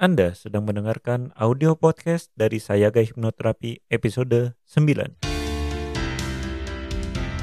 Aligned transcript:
Anda 0.00 0.32
sedang 0.32 0.64
mendengarkan 0.64 1.28
audio 1.36 1.76
podcast 1.76 2.32
dari 2.32 2.56
Sayaga 2.56 3.04
Hipnoterapi 3.04 3.84
episode 3.92 4.56
9. 4.64 5.20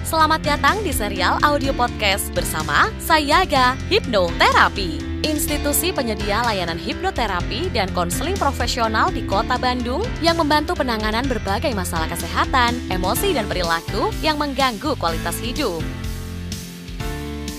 Selamat 0.02 0.42
datang 0.42 0.82
di 0.82 0.90
serial 0.90 1.38
audio 1.46 1.70
podcast 1.78 2.34
bersama 2.34 2.90
Sayaga 2.98 3.78
Hipnoterapi, 3.94 5.22
institusi 5.22 5.94
penyedia 5.94 6.42
layanan 6.50 6.82
hipnoterapi 6.82 7.70
dan 7.78 7.94
konseling 7.94 8.34
profesional 8.42 9.14
di 9.14 9.22
Kota 9.30 9.62
Bandung 9.62 10.02
yang 10.26 10.42
membantu 10.42 10.74
penanganan 10.82 11.30
berbagai 11.30 11.78
masalah 11.78 12.10
kesehatan, 12.10 12.74
emosi, 12.90 13.38
dan 13.38 13.46
perilaku 13.46 14.10
yang 14.26 14.42
mengganggu 14.42 14.98
kualitas 14.98 15.38
hidup. 15.46 15.86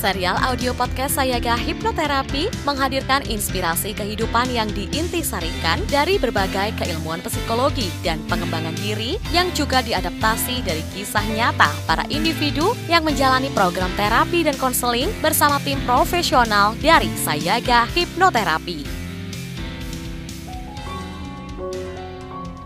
Serial 0.00 0.40
audio 0.40 0.72
podcast 0.72 1.20
Sayaga 1.20 1.60
Hipnoterapi 1.60 2.48
menghadirkan 2.64 3.20
inspirasi 3.28 3.92
kehidupan 3.92 4.48
yang 4.48 4.64
diintisarikan 4.72 5.76
dari 5.92 6.16
berbagai 6.16 6.72
keilmuan 6.80 7.20
psikologi 7.20 7.92
dan 8.00 8.16
pengembangan 8.24 8.72
diri 8.80 9.20
yang 9.28 9.52
juga 9.52 9.84
diadaptasi 9.84 10.64
dari 10.64 10.80
kisah 10.96 11.20
nyata 11.36 11.68
para 11.84 12.08
individu 12.08 12.72
yang 12.88 13.04
menjalani 13.04 13.52
program 13.52 13.92
terapi 14.00 14.40
dan 14.40 14.56
konseling 14.56 15.12
bersama 15.20 15.60
tim 15.68 15.76
profesional 15.84 16.72
dari 16.80 17.12
Sayaga 17.20 17.84
Hipnoterapi. 17.92 18.88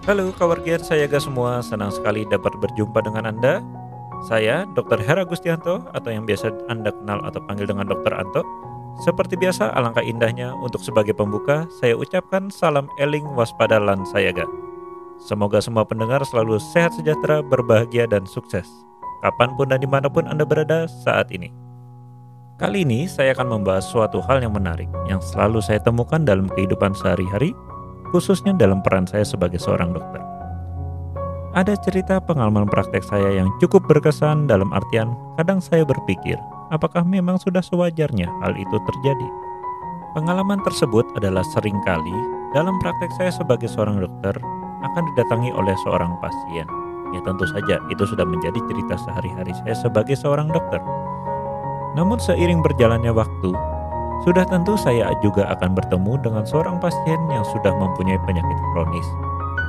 Halo 0.06 0.30
kawargian 0.38 0.86
Sayaga 0.86 1.18
semua, 1.18 1.66
senang 1.66 1.90
sekali 1.90 2.22
dapat 2.30 2.54
berjumpa 2.62 3.02
dengan 3.02 3.34
Anda. 3.34 3.58
Saya 4.24 4.64
Dr. 4.72 5.04
Hera 5.04 5.20
Gustianto 5.28 5.84
atau 5.92 6.08
yang 6.08 6.24
biasa 6.24 6.48
Anda 6.72 6.88
kenal 6.96 7.20
atau 7.28 7.44
panggil 7.44 7.68
dengan 7.68 7.84
Dr. 7.84 8.16
Anto. 8.16 8.40
Seperti 9.04 9.36
biasa, 9.36 9.74
alangkah 9.76 10.00
indahnya 10.00 10.56
untuk 10.64 10.80
sebagai 10.80 11.12
pembuka, 11.12 11.68
saya 11.82 11.92
ucapkan 11.92 12.48
salam 12.48 12.88
eling 12.96 13.26
waspada 13.36 13.76
lan 13.76 14.00
sayaga. 14.08 14.48
Semoga 15.20 15.60
semua 15.60 15.84
pendengar 15.84 16.24
selalu 16.24 16.56
sehat 16.72 16.96
sejahtera, 16.96 17.44
berbahagia, 17.44 18.08
dan 18.08 18.24
sukses. 18.24 18.64
Kapan 19.20 19.52
pun 19.60 19.68
dan 19.68 19.84
di 19.84 19.88
mana 19.90 20.08
pun 20.08 20.24
Anda 20.24 20.48
berada 20.48 20.88
saat 20.88 21.28
ini. 21.28 21.52
Kali 22.56 22.86
ini 22.86 23.10
saya 23.10 23.34
akan 23.34 23.60
membahas 23.60 23.84
suatu 23.90 24.22
hal 24.24 24.40
yang 24.40 24.54
menarik 24.54 24.86
yang 25.10 25.18
selalu 25.18 25.58
saya 25.58 25.82
temukan 25.82 26.22
dalam 26.22 26.46
kehidupan 26.54 26.94
sehari-hari, 26.94 27.50
khususnya 28.14 28.54
dalam 28.54 28.78
peran 28.80 29.10
saya 29.10 29.26
sebagai 29.26 29.58
seorang 29.58 29.90
dokter. 29.90 30.33
Ada 31.54 31.78
cerita 31.78 32.18
pengalaman 32.18 32.66
praktek 32.66 33.06
saya 33.06 33.38
yang 33.38 33.46
cukup 33.62 33.86
berkesan 33.86 34.50
dalam 34.50 34.74
artian 34.74 35.14
kadang 35.38 35.62
saya 35.62 35.86
berpikir, 35.86 36.34
apakah 36.74 37.06
memang 37.06 37.38
sudah 37.38 37.62
sewajarnya 37.62 38.26
hal 38.42 38.58
itu 38.58 38.74
terjadi? 38.82 39.28
Pengalaman 40.18 40.58
tersebut 40.66 41.06
adalah 41.14 41.46
sering 41.54 41.78
kali 41.86 42.10
dalam 42.58 42.74
praktek 42.82 43.06
saya 43.14 43.30
sebagai 43.30 43.70
seorang 43.70 44.02
dokter 44.02 44.34
akan 44.82 45.02
didatangi 45.14 45.54
oleh 45.54 45.78
seorang 45.86 46.18
pasien. 46.18 46.66
Ya 47.14 47.22
tentu 47.22 47.46
saja 47.46 47.78
itu 47.86 48.02
sudah 48.02 48.26
menjadi 48.26 48.58
cerita 48.66 48.98
sehari-hari 49.06 49.54
saya 49.62 49.78
sebagai 49.78 50.18
seorang 50.18 50.50
dokter. 50.50 50.82
Namun 51.94 52.18
seiring 52.18 52.66
berjalannya 52.66 53.14
waktu, 53.14 53.54
sudah 54.26 54.42
tentu 54.50 54.74
saya 54.74 55.14
juga 55.22 55.46
akan 55.54 55.78
bertemu 55.78 56.18
dengan 56.18 56.42
seorang 56.42 56.82
pasien 56.82 57.22
yang 57.30 57.46
sudah 57.46 57.70
mempunyai 57.78 58.18
penyakit 58.26 58.58
kronis 58.74 59.06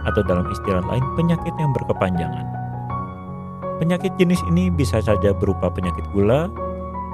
atau 0.06 0.22
dalam 0.26 0.46
istilah 0.54 0.86
lain 0.86 1.06
penyakit 1.18 1.54
yang 1.58 1.74
berkepanjangan. 1.74 2.46
Penyakit 3.82 4.16
jenis 4.16 4.40
ini 4.48 4.72
bisa 4.72 5.04
saja 5.04 5.36
berupa 5.36 5.68
penyakit 5.68 6.08
gula, 6.16 6.48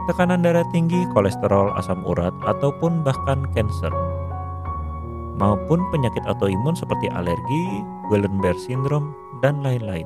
tekanan 0.05 0.45
darah 0.45 0.65
tinggi, 0.69 1.09
kolesterol, 1.15 1.73
asam 1.79 2.05
urat, 2.05 2.33
ataupun 2.45 3.01
bahkan 3.01 3.47
kanker. 3.57 3.93
Maupun 5.41 5.81
penyakit 5.89 6.21
autoimun 6.29 6.77
seperti 6.77 7.09
alergi, 7.09 7.81
Guillain-Barré 8.13 8.61
syndrome, 8.61 9.17
dan 9.41 9.65
lain-lain. 9.65 10.05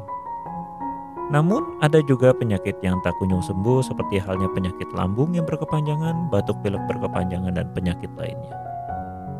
Namun, 1.27 1.81
ada 1.81 1.99
juga 2.05 2.31
penyakit 2.31 2.79
yang 2.85 3.01
tak 3.01 3.17
kunjung 3.17 3.41
sembuh 3.41 3.81
seperti 3.81 4.21
halnya 4.21 4.47
penyakit 4.53 4.87
lambung 4.93 5.33
yang 5.33 5.43
berkepanjangan, 5.43 6.29
batuk 6.31 6.55
pilek 6.61 6.85
berkepanjangan, 6.87 7.57
dan 7.57 7.67
penyakit 7.73 8.13
lainnya. 8.15 8.53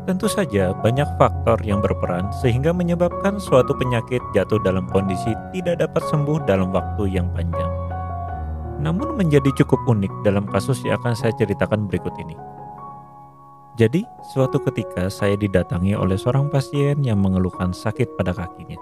Tentu 0.06 0.30
saja 0.30 0.70
banyak 0.86 1.18
faktor 1.18 1.58
yang 1.66 1.82
berperan 1.82 2.30
sehingga 2.38 2.70
menyebabkan 2.70 3.42
suatu 3.42 3.74
penyakit 3.74 4.22
jatuh 4.38 4.62
dalam 4.62 4.86
kondisi 4.94 5.34
tidak 5.50 5.82
dapat 5.82 5.98
sembuh 6.06 6.46
dalam 6.46 6.70
waktu 6.70 7.10
yang 7.10 7.26
panjang. 7.34 7.66
Namun 8.78 9.18
menjadi 9.18 9.50
cukup 9.58 9.82
unik 9.82 10.22
dalam 10.22 10.46
kasus 10.46 10.78
yang 10.86 11.02
akan 11.02 11.10
saya 11.18 11.34
ceritakan 11.34 11.90
berikut 11.90 12.14
ini. 12.22 12.38
Jadi, 13.74 14.06
suatu 14.32 14.62
ketika 14.62 15.10
saya 15.10 15.34
didatangi 15.34 15.98
oleh 15.98 16.14
seorang 16.14 16.48
pasien 16.54 17.02
yang 17.02 17.18
mengeluhkan 17.18 17.74
sakit 17.74 18.14
pada 18.14 18.30
kakinya. 18.30 18.78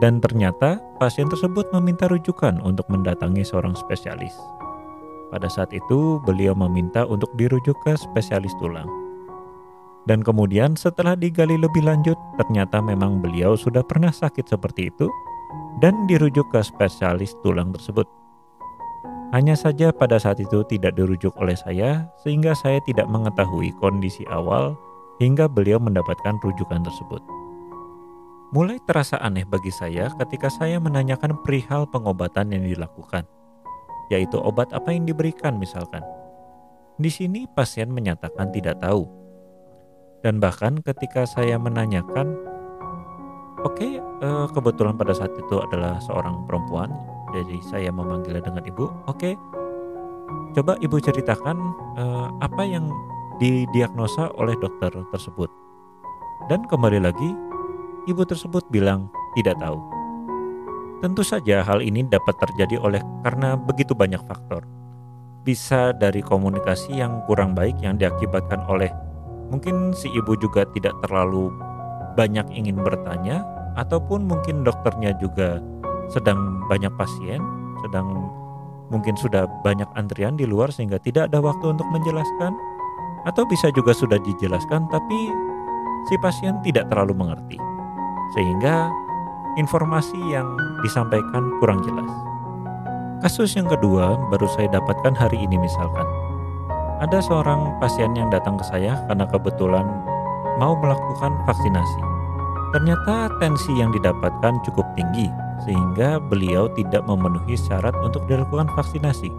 Dan 0.00 0.18
ternyata 0.18 0.80
pasien 0.96 1.28
tersebut 1.28 1.68
meminta 1.76 2.08
rujukan 2.08 2.56
untuk 2.64 2.88
mendatangi 2.88 3.44
seorang 3.44 3.76
spesialis. 3.76 4.32
Pada 5.28 5.46
saat 5.46 5.76
itu, 5.76 6.18
beliau 6.24 6.56
meminta 6.56 7.04
untuk 7.04 7.28
dirujuk 7.36 7.76
ke 7.84 7.94
spesialis 7.94 8.56
tulang. 8.56 9.01
Dan 10.02 10.26
kemudian 10.26 10.74
setelah 10.74 11.14
digali 11.14 11.54
lebih 11.54 11.86
lanjut, 11.86 12.18
ternyata 12.34 12.82
memang 12.82 13.22
beliau 13.22 13.54
sudah 13.54 13.86
pernah 13.86 14.10
sakit 14.10 14.50
seperti 14.50 14.90
itu 14.90 15.06
dan 15.78 15.94
dirujuk 16.10 16.50
ke 16.50 16.58
spesialis 16.58 17.38
tulang 17.46 17.70
tersebut. 17.70 18.06
Hanya 19.32 19.56
saja 19.56 19.94
pada 19.94 20.20
saat 20.20 20.42
itu 20.44 20.60
tidak 20.68 20.92
dirujuk 20.92 21.32
oleh 21.40 21.56
saya 21.56 22.04
sehingga 22.20 22.52
saya 22.52 22.82
tidak 22.84 23.08
mengetahui 23.08 23.72
kondisi 23.80 24.28
awal 24.28 24.76
hingga 25.22 25.48
beliau 25.48 25.80
mendapatkan 25.80 26.36
rujukan 26.44 26.84
tersebut. 26.84 27.22
Mulai 28.52 28.76
terasa 28.84 29.16
aneh 29.24 29.48
bagi 29.48 29.72
saya 29.72 30.12
ketika 30.20 30.52
saya 30.52 30.76
menanyakan 30.76 31.40
perihal 31.40 31.88
pengobatan 31.88 32.52
yang 32.52 32.68
dilakukan, 32.68 33.24
yaitu 34.12 34.36
obat 34.36 34.68
apa 34.76 34.92
yang 34.92 35.08
diberikan 35.08 35.56
misalkan. 35.56 36.04
Di 37.00 37.08
sini 37.08 37.48
pasien 37.48 37.88
menyatakan 37.88 38.52
tidak 38.52 38.84
tahu. 38.84 39.21
Dan 40.22 40.38
bahkan 40.38 40.78
ketika 40.86 41.26
saya 41.26 41.58
menanyakan, 41.58 42.38
oke 43.66 43.74
okay, 43.74 43.98
eh, 43.98 44.46
kebetulan 44.54 44.94
pada 44.94 45.10
saat 45.18 45.34
itu 45.34 45.58
adalah 45.58 45.98
seorang 45.98 46.46
perempuan, 46.46 46.94
jadi 47.34 47.58
saya 47.66 47.90
memanggilnya 47.90 48.38
dengan 48.46 48.62
ibu. 48.62 48.86
Oke, 49.10 49.34
okay, 49.34 49.34
coba 50.54 50.78
ibu 50.78 50.94
ceritakan 51.02 51.58
eh, 51.98 52.28
apa 52.38 52.62
yang 52.62 52.86
didiagnosa 53.42 54.30
oleh 54.38 54.54
dokter 54.62 54.94
tersebut. 55.10 55.50
Dan 56.46 56.70
kembali 56.70 57.02
lagi, 57.02 57.30
ibu 58.06 58.22
tersebut 58.22 58.62
bilang 58.70 59.10
tidak 59.34 59.58
tahu. 59.58 59.82
Tentu 61.02 61.26
saja 61.26 61.66
hal 61.66 61.82
ini 61.82 62.06
dapat 62.06 62.38
terjadi 62.38 62.78
oleh 62.78 63.02
karena 63.26 63.58
begitu 63.58 63.90
banyak 63.90 64.22
faktor. 64.22 64.62
Bisa 65.42 65.90
dari 65.90 66.22
komunikasi 66.22 67.02
yang 67.02 67.26
kurang 67.26 67.58
baik 67.58 67.74
yang 67.82 67.98
diakibatkan 67.98 68.62
oleh 68.70 68.94
mungkin 69.52 69.92
si 69.92 70.08
ibu 70.08 70.32
juga 70.40 70.64
tidak 70.72 70.96
terlalu 71.04 71.52
banyak 72.16 72.48
ingin 72.56 72.80
bertanya 72.80 73.44
ataupun 73.76 74.24
mungkin 74.24 74.64
dokternya 74.64 75.12
juga 75.20 75.60
sedang 76.08 76.64
banyak 76.68 76.92
pasien, 76.96 77.40
sedang 77.84 78.32
mungkin 78.88 79.16
sudah 79.16 79.48
banyak 79.64 79.88
antrian 79.96 80.36
di 80.36 80.44
luar 80.44 80.68
sehingga 80.72 81.00
tidak 81.00 81.28
ada 81.32 81.40
waktu 81.40 81.72
untuk 81.76 81.88
menjelaskan 81.92 82.52
atau 83.24 83.44
bisa 83.48 83.72
juga 83.72 83.96
sudah 83.96 84.20
dijelaskan 84.20 84.88
tapi 84.92 85.32
si 86.10 86.18
pasien 86.20 86.58
tidak 86.60 86.90
terlalu 86.92 87.16
mengerti 87.16 87.56
sehingga 88.36 88.92
informasi 89.56 90.18
yang 90.32 90.48
disampaikan 90.84 91.52
kurang 91.60 91.80
jelas. 91.84 92.08
Kasus 93.24 93.54
yang 93.54 93.70
kedua 93.70 94.18
baru 94.28 94.48
saya 94.52 94.68
dapatkan 94.72 95.14
hari 95.14 95.38
ini 95.40 95.56
misalkan. 95.56 96.21
Ada 97.02 97.18
seorang 97.18 97.82
pasien 97.82 98.14
yang 98.14 98.30
datang 98.30 98.54
ke 98.54 98.62
saya 98.62 98.94
karena 99.10 99.26
kebetulan 99.26 99.82
mau 100.62 100.78
melakukan 100.78 101.34
vaksinasi. 101.50 102.00
Ternyata 102.70 103.26
tensi 103.42 103.74
yang 103.74 103.90
didapatkan 103.90 104.62
cukup 104.62 104.86
tinggi 104.94 105.26
sehingga 105.66 106.22
beliau 106.22 106.70
tidak 106.78 107.02
memenuhi 107.02 107.58
syarat 107.58 107.90
untuk 108.06 108.22
dilakukan 108.30 108.70
vaksinasi. 108.78 109.34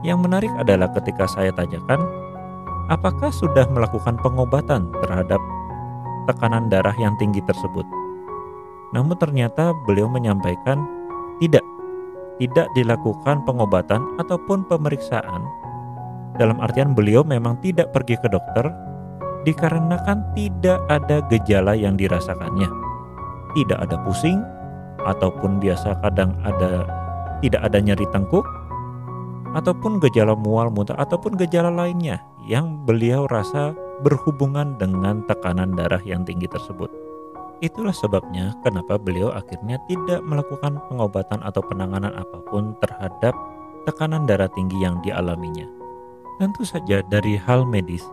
Yang 0.00 0.18
menarik 0.24 0.52
adalah 0.56 0.88
ketika 0.96 1.28
saya 1.28 1.52
tanyakan, 1.52 2.00
apakah 2.88 3.28
sudah 3.28 3.68
melakukan 3.68 4.16
pengobatan 4.24 4.88
terhadap 5.04 5.38
tekanan 6.24 6.72
darah 6.72 6.96
yang 6.96 7.12
tinggi 7.20 7.44
tersebut. 7.44 7.84
Namun 8.96 9.12
ternyata 9.20 9.76
beliau 9.84 10.08
menyampaikan 10.08 10.88
tidak. 11.36 11.62
tidak 12.36 12.68
dilakukan 12.76 13.40
pengobatan 13.48 14.04
ataupun 14.20 14.68
pemeriksaan, 14.68 15.40
dalam 16.36 16.60
artian 16.62 16.92
beliau 16.92 17.24
memang 17.24 17.58
tidak 17.64 17.90
pergi 17.90 18.20
ke 18.20 18.28
dokter 18.30 18.68
dikarenakan 19.46 20.26
tidak 20.34 20.82
ada 20.90 21.22
gejala 21.30 21.72
yang 21.72 21.94
dirasakannya. 21.94 22.68
Tidak 23.56 23.78
ada 23.78 23.96
pusing 24.04 24.42
ataupun 25.06 25.62
biasa 25.62 25.96
kadang 26.02 26.34
ada 26.42 26.84
tidak 27.40 27.62
ada 27.62 27.78
nyeri 27.78 28.04
tengkuk 28.10 28.44
ataupun 29.54 30.02
gejala 30.02 30.36
mual 30.36 30.68
muntah 30.68 30.98
ataupun 30.98 31.38
gejala 31.40 31.72
lainnya 31.72 32.20
yang 32.44 32.84
beliau 32.84 33.24
rasa 33.30 33.72
berhubungan 34.04 34.76
dengan 34.76 35.24
tekanan 35.24 35.72
darah 35.72 36.02
yang 36.04 36.26
tinggi 36.26 36.44
tersebut. 36.50 36.92
Itulah 37.64 37.96
sebabnya 37.96 38.52
kenapa 38.60 39.00
beliau 39.00 39.32
akhirnya 39.32 39.80
tidak 39.88 40.20
melakukan 40.28 40.76
pengobatan 40.92 41.40
atau 41.40 41.64
penanganan 41.64 42.12
apa 42.12 42.38
pun 42.52 42.76
terhadap 42.84 43.32
tekanan 43.88 44.28
darah 44.28 44.50
tinggi 44.52 44.76
yang 44.76 45.00
dialaminya. 45.00 45.64
Tentu 46.36 46.68
saja 46.68 47.00
dari 47.00 47.40
hal 47.40 47.64
medis, 47.64 48.04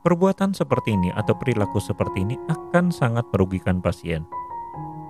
perbuatan 0.00 0.56
seperti 0.56 0.96
ini 0.96 1.12
atau 1.12 1.36
perilaku 1.36 1.76
seperti 1.84 2.24
ini 2.24 2.40
akan 2.48 2.88
sangat 2.88 3.28
merugikan 3.28 3.84
pasien, 3.84 4.24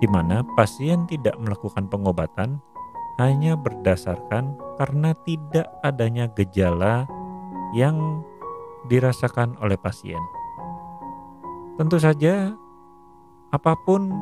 di 0.03 0.07
mana 0.11 0.43
pasien 0.59 1.07
tidak 1.07 1.39
melakukan 1.39 1.87
pengobatan 1.87 2.59
hanya 3.15 3.55
berdasarkan 3.55 4.59
karena 4.75 5.15
tidak 5.23 5.71
adanya 5.79 6.27
gejala 6.35 7.07
yang 7.71 8.27
dirasakan 8.91 9.55
oleh 9.63 9.79
pasien. 9.79 10.19
Tentu 11.79 11.95
saja 11.95 12.59
Apa 13.49 13.73
pun 13.81 14.13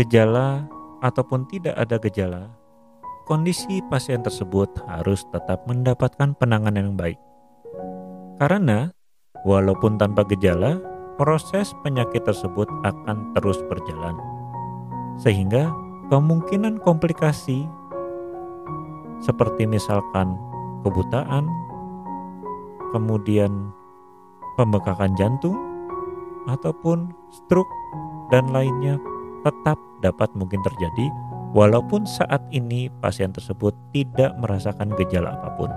gejala 0.00 0.64
ataupun 1.04 1.44
tidak 1.44 1.76
ada 1.76 2.00
gejala, 2.00 2.56
kondisi 3.32 3.80
pasien 3.88 4.20
tersebut 4.20 4.68
harus 4.84 5.24
tetap 5.32 5.64
mendapatkan 5.64 6.36
penanganan 6.36 6.92
yang 6.92 6.96
baik. 7.00 7.16
Karena 8.36 8.92
walaupun 9.48 9.96
tanpa 9.96 10.20
gejala, 10.28 10.76
proses 11.16 11.72
penyakit 11.80 12.28
tersebut 12.28 12.68
akan 12.84 13.32
terus 13.32 13.56
berjalan. 13.72 14.12
Sehingga 15.16 15.72
kemungkinan 16.12 16.84
komplikasi 16.84 17.64
seperti 19.24 19.64
misalkan 19.64 20.36
kebutaan, 20.84 21.48
kemudian 22.92 23.72
pembekakan 24.60 25.16
jantung, 25.16 25.56
ataupun 26.52 27.16
stroke 27.32 27.72
dan 28.28 28.44
lainnya 28.52 29.00
tetap 29.40 29.80
dapat 30.04 30.28
mungkin 30.36 30.60
terjadi 30.60 31.08
walaupun 31.52 32.08
saat 32.08 32.40
ini 32.50 32.88
pasien 33.04 33.30
tersebut 33.30 33.76
tidak 33.92 34.32
merasakan 34.40 34.92
gejala 34.96 35.36
apa 35.36 35.48
pun. 35.60 35.70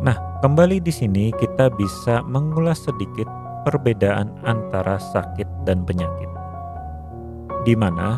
Nah, 0.00 0.16
kembali 0.40 0.80
di 0.80 0.88
sini 0.88 1.28
kita 1.36 1.68
bisa 1.76 2.24
mengulas 2.24 2.88
sedikit 2.88 3.28
perbedaan 3.68 4.32
antara 4.48 4.96
sakit 4.96 5.46
dan 5.68 5.84
penyakit. 5.84 6.28
Di 7.68 7.76
mana 7.76 8.16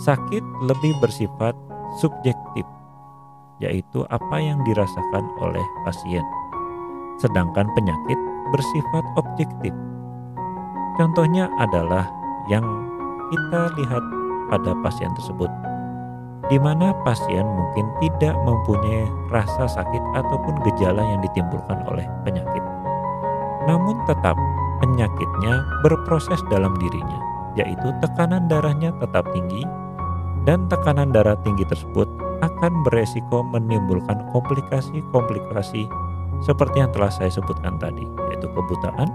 sakit 0.00 0.40
lebih 0.64 0.96
bersifat 1.04 1.52
subjektif, 2.00 2.64
yaitu 3.60 4.08
apa 4.08 4.40
yang 4.40 4.64
dirasakan 4.64 5.28
oleh 5.44 5.64
pasien. 5.84 6.24
Sedangkan 7.20 7.68
penyakit 7.76 8.16
bersifat 8.48 9.04
objektif. 9.20 9.76
Contohnya 10.96 11.52
adalah 11.60 12.08
yang 12.48 12.64
kita 13.28 13.68
lihat 13.76 14.04
pada 14.48 14.72
pasien 14.80 15.12
tersebut, 15.16 15.48
di 16.52 16.60
mana 16.60 16.92
pasien 17.00 17.48
mungkin 17.48 17.88
tidak 18.04 18.36
mempunyai 18.44 19.08
rasa 19.32 19.64
sakit 19.64 20.04
ataupun 20.12 20.60
gejala 20.68 21.00
yang 21.00 21.24
ditimbulkan 21.24 21.80
oleh 21.88 22.04
penyakit. 22.28 22.60
Namun 23.64 23.96
tetap 24.04 24.36
penyakitnya 24.84 25.64
berproses 25.80 26.36
dalam 26.52 26.76
dirinya, 26.76 27.16
yaitu 27.56 27.88
tekanan 28.04 28.52
darahnya 28.52 28.92
tetap 29.00 29.24
tinggi 29.32 29.64
dan 30.44 30.68
tekanan 30.68 31.08
darah 31.08 31.40
tinggi 31.40 31.64
tersebut 31.64 32.04
akan 32.44 32.84
beresiko 32.84 33.40
menimbulkan 33.48 34.20
komplikasi-komplikasi 34.36 35.88
seperti 36.44 36.84
yang 36.84 36.92
telah 36.92 37.08
saya 37.08 37.32
sebutkan 37.32 37.80
tadi, 37.80 38.04
yaitu 38.28 38.44
kebutaan, 38.52 39.08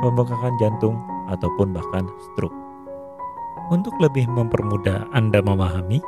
pembengkakan 0.00 0.56
jantung, 0.56 0.96
ataupun 1.28 1.76
bahkan 1.76 2.08
stroke. 2.24 2.56
Untuk 3.68 3.92
lebih 4.00 4.30
mempermudah 4.30 5.10
Anda 5.10 5.42
memahami, 5.42 5.98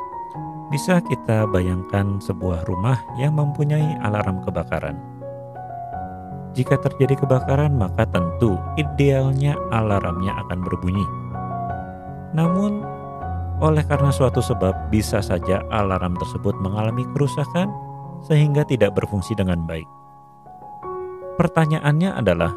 bisa 0.73 0.97
kita 1.05 1.45
bayangkan 1.53 2.17
sebuah 2.17 2.65
rumah 2.65 2.97
yang 3.21 3.37
mempunyai 3.37 3.93
alarm 4.01 4.41
kebakaran. 4.41 4.97
Jika 6.57 6.81
terjadi 6.81 7.13
kebakaran, 7.13 7.77
maka 7.77 8.09
tentu 8.09 8.57
idealnya 8.73 9.53
alarmnya 9.69 10.33
akan 10.33 10.65
berbunyi. 10.65 11.05
Namun, 12.33 12.81
oleh 13.61 13.85
karena 13.85 14.09
suatu 14.09 14.41
sebab, 14.41 14.89
bisa 14.89 15.21
saja 15.21 15.61
alarm 15.69 16.17
tersebut 16.17 16.57
mengalami 16.57 17.05
kerusakan 17.13 17.69
sehingga 18.25 18.65
tidak 18.65 18.97
berfungsi 18.97 19.37
dengan 19.37 19.69
baik. 19.69 19.85
Pertanyaannya 21.37 22.17
adalah, 22.17 22.49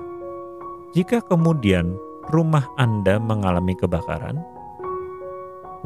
jika 0.96 1.20
kemudian 1.20 2.00
rumah 2.32 2.64
Anda 2.80 3.20
mengalami 3.20 3.76
kebakaran, 3.76 4.55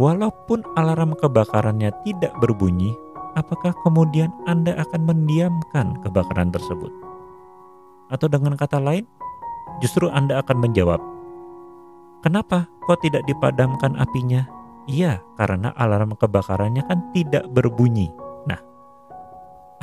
walaupun 0.01 0.65
alarm 0.81 1.13
kebakarannya 1.21 1.93
tidak 2.09 2.33
berbunyi, 2.41 2.97
apakah 3.37 3.77
kemudian 3.85 4.33
Anda 4.49 4.73
akan 4.81 5.05
mendiamkan 5.05 6.01
kebakaran 6.01 6.49
tersebut? 6.49 6.89
Atau 8.09 8.33
dengan 8.33 8.57
kata 8.57 8.81
lain, 8.81 9.05
justru 9.85 10.09
Anda 10.09 10.41
akan 10.41 10.57
menjawab, 10.65 10.99
"Kenapa 12.25 12.65
kok 12.89 13.05
tidak 13.05 13.29
dipadamkan 13.29 14.01
apinya?" 14.01 14.49
Iya, 14.89 15.21
karena 15.37 15.77
alarm 15.77 16.17
kebakarannya 16.17 16.83
kan 16.89 17.13
tidak 17.13 17.45
berbunyi. 17.53 18.09
Nah, 18.49 18.59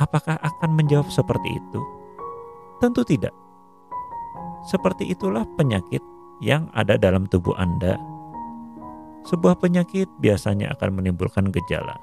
apakah 0.02 0.36
akan 0.42 0.74
menjawab 0.74 1.08
seperti 1.08 1.56
itu? 1.56 1.80
Tentu 2.82 3.06
tidak. 3.06 3.32
Seperti 4.68 5.08
itulah 5.08 5.46
penyakit 5.56 6.02
yang 6.42 6.68
ada 6.76 6.98
dalam 7.00 7.24
tubuh 7.30 7.56
Anda. 7.56 8.17
Sebuah 9.28 9.60
penyakit 9.60 10.08
biasanya 10.24 10.72
akan 10.72 10.96
menimbulkan 11.04 11.52
gejala. 11.52 12.00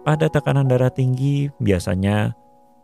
Pada 0.00 0.32
tekanan 0.32 0.64
darah 0.64 0.88
tinggi, 0.88 1.52
biasanya 1.60 2.32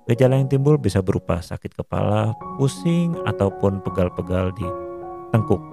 gejala 0.05 0.37
yang 0.37 0.53
timbul 0.53 0.77
bisa 0.77 1.01
berupa 1.01 1.41
sakit 1.41 1.73
kepala, 1.73 2.37
pusing, 2.61 3.17
ataupun 3.25 3.81
pegal-pegal 3.81 4.53
di 4.53 4.69
tengkuk. 5.33 5.65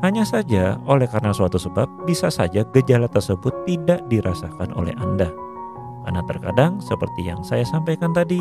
Hanya 0.00 0.24
saja, 0.24 0.80
oleh 0.88 1.04
karena 1.04 1.36
suatu 1.36 1.60
sebab, 1.60 2.08
bisa 2.08 2.32
saja 2.32 2.64
gejala 2.72 3.04
tersebut 3.12 3.52
tidak 3.68 4.00
dirasakan 4.08 4.72
oleh 4.72 4.96
Anda. 4.96 5.28
Karena 6.08 6.24
terkadang, 6.24 6.80
seperti 6.80 7.28
yang 7.28 7.44
saya 7.44 7.68
sampaikan 7.68 8.16
tadi, 8.16 8.40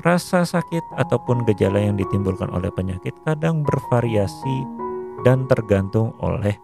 Rasa 0.00 0.42
sakit 0.42 0.98
ataupun 0.98 1.46
gejala 1.46 1.78
yang 1.78 1.94
ditimbulkan 1.94 2.50
oleh 2.50 2.74
penyakit 2.74 3.14
kadang 3.22 3.62
bervariasi 3.62 4.81
dan 5.22 5.44
tergantung 5.46 6.16
oleh 6.18 6.56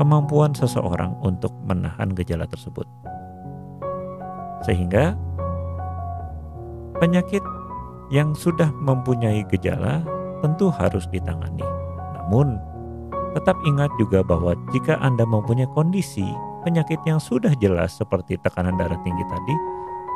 kemampuan 0.00 0.56
seseorang 0.56 1.12
untuk 1.20 1.52
menahan 1.66 2.14
gejala 2.16 2.48
tersebut. 2.48 2.88
Sehingga 4.64 5.16
penyakit 7.00 7.42
yang 8.12 8.32
sudah 8.36 8.68
mempunyai 8.80 9.44
gejala 9.48 10.04
tentu 10.40 10.72
harus 10.72 11.04
ditangani. 11.12 11.64
Namun, 12.16 12.56
tetap 13.36 13.54
ingat 13.68 13.92
juga 14.00 14.24
bahwa 14.26 14.56
jika 14.74 14.98
Anda 14.98 15.22
mempunyai 15.22 15.70
kondisi 15.76 16.26
penyakit 16.66 16.98
yang 17.06 17.22
sudah 17.22 17.54
jelas 17.62 17.96
seperti 17.96 18.36
tekanan 18.42 18.76
darah 18.76 18.98
tinggi 19.06 19.24
tadi, 19.28 19.54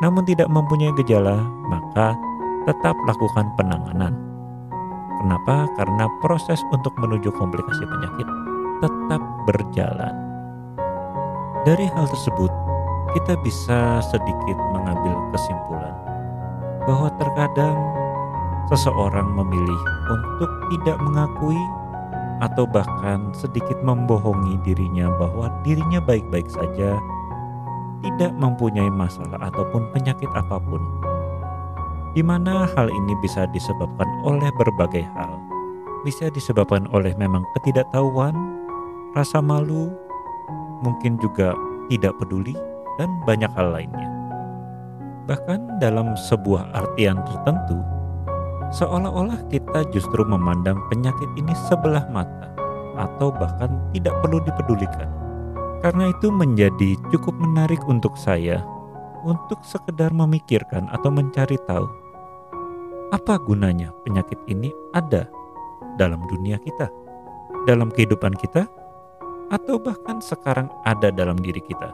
namun 0.02 0.26
tidak 0.26 0.50
mempunyai 0.50 0.92
gejala, 0.98 1.38
maka 1.70 2.18
tetap 2.66 2.96
lakukan 3.06 3.46
penanganan. 3.54 4.33
Kenapa? 5.24 5.64
Karena 5.80 6.04
proses 6.20 6.60
untuk 6.68 6.92
menuju 7.00 7.32
komplikasi 7.32 7.80
penyakit 7.88 8.28
tetap 8.84 9.24
berjalan. 9.48 10.12
Dari 11.64 11.88
hal 11.88 12.04
tersebut, 12.12 12.52
kita 13.16 13.32
bisa 13.40 14.04
sedikit 14.04 14.58
mengambil 14.76 15.16
kesimpulan 15.32 15.96
bahwa 16.84 17.08
terkadang 17.16 17.72
seseorang 18.68 19.32
memilih 19.32 19.80
untuk 20.12 20.50
tidak 20.76 21.00
mengakui 21.00 21.62
atau 22.44 22.68
bahkan 22.68 23.32
sedikit 23.32 23.80
membohongi 23.80 24.60
dirinya 24.60 25.08
bahwa 25.16 25.48
dirinya 25.64 26.04
baik-baik 26.04 26.52
saja, 26.52 27.00
tidak 28.04 28.36
mempunyai 28.36 28.92
masalah 28.92 29.40
ataupun 29.40 29.88
penyakit 29.96 30.28
apa 30.36 30.60
pun 30.60 30.84
di 32.14 32.22
mana 32.22 32.70
hal 32.78 32.86
ini 32.86 33.12
bisa 33.18 33.50
disebabkan 33.50 34.06
oleh 34.22 34.46
berbagai 34.54 35.02
hal. 35.18 35.34
Bisa 36.06 36.30
disebabkan 36.30 36.86
oleh 36.94 37.10
memang 37.18 37.42
ketidaktahuan, 37.58 38.32
rasa 39.18 39.42
malu, 39.42 39.90
mungkin 40.86 41.18
juga 41.18 41.58
tidak 41.90 42.14
peduli, 42.22 42.54
dan 43.02 43.10
banyak 43.26 43.50
hal 43.58 43.74
lainnya. 43.74 44.08
Bahkan 45.26 45.82
dalam 45.82 46.14
sebuah 46.14 46.70
artian 46.70 47.18
tertentu, 47.26 47.82
seolah-olah 48.70 49.42
kita 49.50 49.82
justru 49.90 50.22
memandang 50.22 50.78
penyakit 50.94 51.26
ini 51.34 51.50
sebelah 51.66 52.06
mata 52.14 52.54
atau 52.94 53.34
bahkan 53.34 53.74
tidak 53.90 54.14
perlu 54.22 54.38
dipedulikan. 54.46 55.10
Karena 55.82 56.14
itu 56.14 56.30
menjadi 56.30 56.96
cukup 57.10 57.34
menarik 57.42 57.82
untuk 57.90 58.14
saya 58.14 58.62
untuk 59.24 59.64
sekedar 59.64 60.12
memikirkan 60.12 60.86
atau 60.92 61.08
mencari 61.08 61.56
tahu 61.64 62.03
apa 63.12 63.36
gunanya 63.42 63.92
penyakit 64.06 64.38
ini 64.48 64.72
ada 64.96 65.28
dalam 66.00 66.24
dunia 66.30 66.56
kita, 66.62 66.88
dalam 67.68 67.92
kehidupan 67.92 68.32
kita, 68.40 68.64
atau 69.52 69.76
bahkan 69.76 70.22
sekarang 70.22 70.70
ada 70.88 71.12
dalam 71.12 71.36
diri 71.40 71.60
kita. 71.60 71.92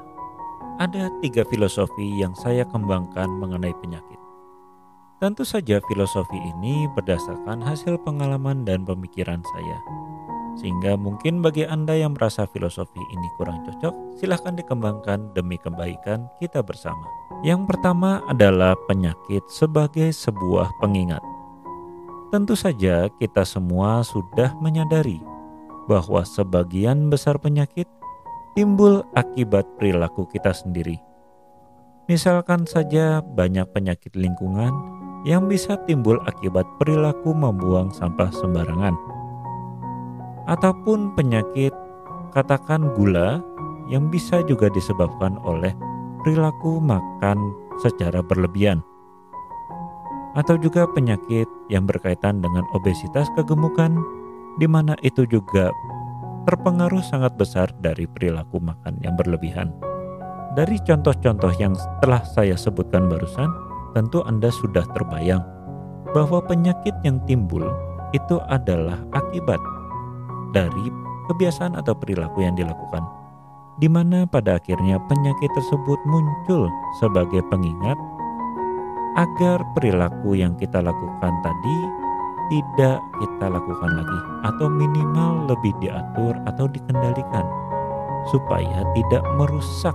Ada 0.80 1.12
tiga 1.20 1.44
filosofi 1.44 2.20
yang 2.20 2.32
saya 2.38 2.64
kembangkan 2.64 3.28
mengenai 3.28 3.74
penyakit. 3.82 4.16
Tentu 5.20 5.44
saja 5.44 5.84
filosofi 5.84 6.40
ini 6.40 6.88
berdasarkan 6.96 7.60
hasil 7.60 8.00
pengalaman 8.00 8.64
dan 8.64 8.88
pemikiran 8.88 9.44
saya. 9.44 9.76
Sehingga 10.58 10.98
mungkin 10.98 11.44
bagi 11.44 11.62
Anda 11.68 11.94
yang 11.94 12.18
merasa 12.18 12.48
filosofi 12.50 12.98
ini 12.98 13.28
kurang 13.38 13.62
cocok, 13.62 14.18
silahkan 14.18 14.56
dikembangkan 14.58 15.30
demi 15.36 15.60
kebaikan 15.60 16.26
kita 16.42 16.64
bersama. 16.64 17.06
Yang 17.46 17.70
pertama 17.70 18.20
adalah 18.26 18.74
penyakit 18.90 19.46
sebagai 19.48 20.10
sebuah 20.10 20.74
pengingat. 20.82 21.22
Tentu 22.30 22.54
saja 22.54 23.10
kita 23.18 23.42
semua 23.42 24.06
sudah 24.06 24.54
menyadari 24.62 25.18
bahwa 25.90 26.22
sebagian 26.22 27.10
besar 27.10 27.42
penyakit 27.42 27.90
timbul 28.54 29.02
akibat 29.18 29.66
perilaku 29.78 30.26
kita 30.30 30.54
sendiri. 30.54 31.02
Misalkan 32.06 32.66
saja 32.66 33.22
banyak 33.22 33.66
penyakit 33.70 34.14
lingkungan 34.18 34.70
yang 35.22 35.46
bisa 35.46 35.78
timbul 35.86 36.18
akibat 36.26 36.66
perilaku 36.78 37.30
membuang 37.30 37.92
sampah 37.94 38.30
sembarangan. 38.34 38.94
Ataupun 40.50 41.14
penyakit 41.14 41.70
katakan 42.34 42.90
gula 42.98 43.38
yang 43.86 44.10
bisa 44.10 44.42
juga 44.50 44.66
disebabkan 44.70 45.38
oleh 45.46 45.70
perilaku 46.26 46.82
makan 46.82 47.38
secara 47.78 48.18
berlebihan. 48.18 48.82
Atau 50.34 50.58
juga 50.58 50.86
penyakit 50.90 51.46
yang 51.70 51.86
berkaitan 51.86 52.42
dengan 52.42 52.66
obesitas 52.74 53.26
kegemukan 53.38 53.98
di 54.58 54.66
mana 54.66 54.94
itu 55.06 55.26
juga 55.26 55.70
terpengaruh 56.50 57.02
sangat 57.02 57.34
besar 57.38 57.70
dari 57.78 58.06
perilaku 58.10 58.58
makan 58.58 58.98
yang 59.02 59.14
berlebihan. 59.14 59.70
Dari 60.58 60.82
contoh-contoh 60.82 61.54
yang 61.62 61.78
telah 62.02 62.26
saya 62.26 62.58
sebutkan 62.58 63.06
barusan, 63.06 63.50
tentu 63.94 64.22
Anda 64.26 64.50
sudah 64.50 64.82
terbayang 64.94 65.42
bahwa 66.10 66.42
penyakit 66.42 66.94
yang 67.06 67.22
timbul 67.26 67.62
itu 68.10 68.42
adalah 68.50 68.98
akibat 69.14 69.62
dari 70.50 70.90
kebiasaan 71.30 71.78
atau 71.78 71.94
perilaku 71.94 72.42
yang 72.42 72.58
dilakukan, 72.58 73.02
di 73.78 73.86
mana 73.86 74.26
pada 74.26 74.58
akhirnya 74.58 74.98
penyakit 75.06 75.50
tersebut 75.54 75.98
muncul 76.06 76.66
sebagai 76.98 77.40
pengingat 77.48 77.96
agar 79.18 79.62
perilaku 79.74 80.38
yang 80.38 80.54
kita 80.58 80.78
lakukan 80.78 81.32
tadi 81.42 81.78
tidak 82.50 82.98
kita 83.22 83.46
lakukan 83.46 83.90
lagi 83.94 84.18
atau 84.42 84.66
minimal 84.66 85.46
lebih 85.46 85.70
diatur 85.78 86.34
atau 86.50 86.66
dikendalikan 86.66 87.46
supaya 88.28 88.82
tidak 88.94 89.22
merusak 89.38 89.94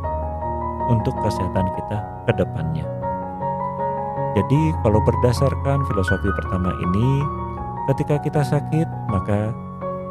untuk 0.87 1.13
kesehatan 1.19 1.67
kita 1.75 1.97
ke 2.25 2.31
depannya. 2.39 2.87
Jadi 4.35 4.75
kalau 4.83 4.99
berdasarkan 5.03 5.79
filosofi 5.87 6.27
pertama 6.35 6.71
ini, 6.75 7.07
ketika 7.91 8.19
kita 8.19 8.41
sakit 8.43 8.87
maka 9.07 9.55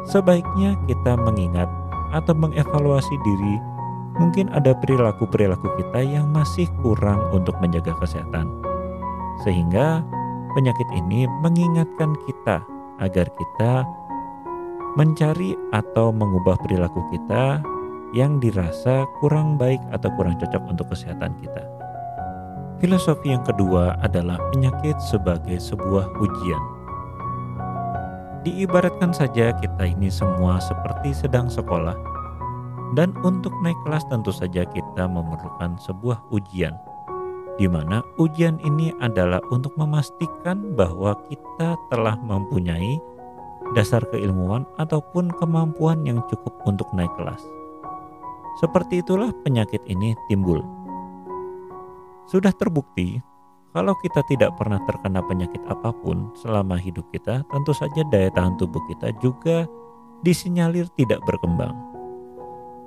sebaiknya 0.09 0.77
kita 0.85 1.17
mengingat 1.17 1.69
atau 2.13 2.33
mengevaluasi 2.37 3.15
diri 3.25 3.55
mungkin 4.15 4.47
ada 4.55 4.71
perilaku-perilaku 4.77 5.67
kita 5.75 5.99
yang 6.01 6.31
masih 6.31 6.69
kurang 6.79 7.19
untuk 7.35 7.55
menjaga 7.59 7.91
kesehatan. 7.99 8.47
Sehingga 9.43 9.99
penyakit 10.55 10.87
ini 10.95 11.27
mengingatkan 11.43 12.15
kita 12.23 12.63
agar 13.03 13.27
kita 13.27 13.83
mencari 14.95 15.59
atau 15.75 16.15
mengubah 16.15 16.55
perilaku 16.63 17.03
kita 17.11 17.59
yang 18.15 18.39
dirasa 18.39 19.03
kurang 19.19 19.59
baik 19.59 19.83
atau 19.91 20.07
kurang 20.15 20.39
cocok 20.39 20.63
untuk 20.71 20.87
kesehatan 20.95 21.35
kita. 21.43 21.63
Filosofi 22.79 23.35
yang 23.35 23.43
kedua 23.43 23.99
adalah 23.99 24.39
penyakit 24.55 24.95
sebagai 25.03 25.59
sebuah 25.59 26.15
ujian. 26.23 26.63
Diibaratkan 28.45 29.09
saja 29.09 29.49
kita 29.57 29.83
ini 29.89 30.13
semua 30.13 30.61
seperti 30.61 31.17
sedang 31.17 31.49
sekolah, 31.49 31.97
dan 32.93 33.09
untuk 33.25 33.51
naik 33.65 33.77
kelas 33.89 34.05
tentu 34.05 34.29
saja 34.29 34.61
kita 34.69 35.09
memerlukan 35.09 35.81
sebuah 35.81 36.21
ujian 36.29 36.77
di 37.55 37.67
mana 37.71 38.03
ujian 38.19 38.59
ini 38.63 38.91
adalah 38.99 39.39
untuk 39.51 39.71
memastikan 39.79 40.75
bahwa 40.75 41.15
kita 41.31 41.79
telah 41.87 42.19
mempunyai 42.19 42.99
dasar 43.73 44.03
keilmuan 44.11 44.67
ataupun 44.77 45.31
kemampuan 45.39 46.03
yang 46.03 46.19
cukup 46.27 46.53
untuk 46.67 46.87
naik 46.91 47.11
kelas. 47.15 47.41
Seperti 48.59 49.03
itulah 49.03 49.31
penyakit 49.43 49.83
ini 49.87 50.15
timbul. 50.31 50.63
Sudah 52.27 52.51
terbukti, 52.55 53.19
kalau 53.75 53.91
kita 53.99 54.23
tidak 54.31 54.55
pernah 54.55 54.79
terkena 54.87 55.19
penyakit 55.19 55.59
apa 55.67 55.91
pun 55.99 56.31
selama 56.39 56.79
hidup 56.79 57.03
kita, 57.11 57.43
tentu 57.51 57.75
saja 57.75 58.07
daya 58.07 58.31
tahan 58.31 58.55
tubuh 58.55 58.79
kita 58.87 59.11
juga 59.19 59.67
disinyalir 60.23 60.87
tidak 60.95 61.19
berkembang. 61.27 61.75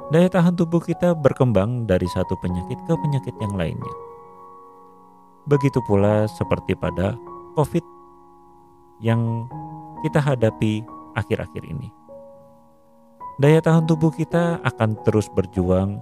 Daya 0.08 0.32
tahan 0.32 0.56
tubuh 0.56 0.80
kita 0.80 1.12
berkembang 1.12 1.84
dari 1.84 2.08
satu 2.08 2.32
penyakit 2.40 2.80
ke 2.88 2.94
penyakit 3.04 3.36
yang 3.36 3.52
lainnya. 3.52 3.94
Begitu 5.44 5.76
pula 5.84 6.24
seperti 6.24 6.72
pada 6.72 7.12
COVID 7.52 7.84
yang 9.04 9.44
kita 10.00 10.24
hadapi 10.24 10.80
akhir-akhir 11.20 11.68
ini. 11.68 11.92
Daya 13.36 13.60
tahan 13.60 13.84
tubuh 13.84 14.08
kita 14.08 14.64
akan 14.64 14.96
terus 15.04 15.28
berjuang 15.36 16.00